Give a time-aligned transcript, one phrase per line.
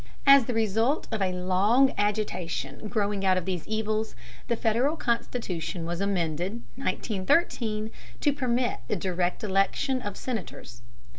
[0.25, 4.15] As the result of a long agitation growing out of these evils,
[4.47, 10.81] the Federal Constitution was amended (1913) to permit the direct election of Senators.